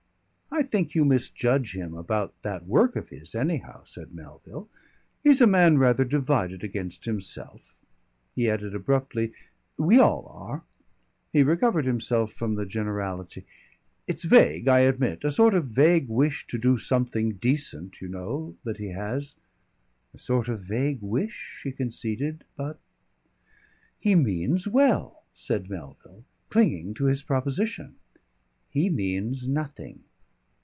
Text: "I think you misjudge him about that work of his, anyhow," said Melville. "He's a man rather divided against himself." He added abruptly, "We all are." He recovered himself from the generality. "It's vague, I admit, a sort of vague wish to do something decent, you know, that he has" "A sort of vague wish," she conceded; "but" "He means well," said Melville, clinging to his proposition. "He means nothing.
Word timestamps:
"I 0.53 0.63
think 0.63 0.93
you 0.95 1.05
misjudge 1.05 1.77
him 1.77 1.93
about 1.95 2.33
that 2.41 2.67
work 2.67 2.97
of 2.97 3.07
his, 3.07 3.35
anyhow," 3.35 3.85
said 3.85 4.13
Melville. 4.13 4.67
"He's 5.23 5.39
a 5.39 5.47
man 5.47 5.77
rather 5.77 6.03
divided 6.03 6.61
against 6.61 7.05
himself." 7.05 7.79
He 8.35 8.49
added 8.49 8.75
abruptly, 8.75 9.31
"We 9.77 9.97
all 9.97 10.27
are." 10.27 10.63
He 11.31 11.41
recovered 11.41 11.85
himself 11.85 12.33
from 12.33 12.55
the 12.55 12.65
generality. 12.65 13.45
"It's 14.07 14.25
vague, 14.25 14.67
I 14.67 14.79
admit, 14.81 15.23
a 15.23 15.31
sort 15.31 15.53
of 15.53 15.67
vague 15.67 16.09
wish 16.09 16.45
to 16.47 16.57
do 16.57 16.77
something 16.77 17.35
decent, 17.35 18.01
you 18.01 18.09
know, 18.09 18.57
that 18.65 18.77
he 18.77 18.89
has" 18.89 19.37
"A 20.13 20.19
sort 20.19 20.49
of 20.49 20.59
vague 20.59 21.01
wish," 21.01 21.59
she 21.61 21.71
conceded; 21.71 22.43
"but" 22.57 22.77
"He 24.01 24.15
means 24.15 24.67
well," 24.67 25.23
said 25.33 25.69
Melville, 25.69 26.25
clinging 26.49 26.93
to 26.95 27.05
his 27.05 27.23
proposition. 27.23 27.95
"He 28.67 28.89
means 28.89 29.47
nothing. 29.47 30.03